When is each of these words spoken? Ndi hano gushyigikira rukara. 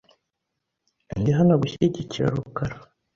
Ndi 1.19 1.31
hano 1.37 1.53
gushyigikira 1.61 2.25
rukara. 2.35 2.75